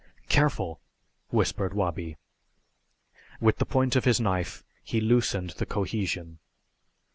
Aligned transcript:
"Careful!" 0.29 0.81
whispered 1.29 1.75
Wabi. 1.75 2.17
With 3.39 3.57
the 3.59 3.67
point 3.67 3.95
of 3.95 4.03
his 4.05 4.19
knife 4.19 4.63
he 4.83 4.99
loosened 4.99 5.51
the 5.51 5.67
cohesion. 5.67 6.39